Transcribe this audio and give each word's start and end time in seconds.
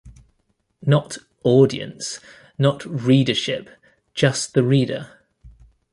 Not 0.83 1.19
"audience." 1.43 2.19
Not 2.57 2.83
"readership." 2.87 3.69
Just 4.15 4.55
the 4.55 4.63
reader. 4.63 5.19